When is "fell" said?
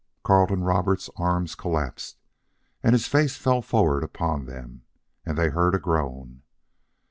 3.37-3.61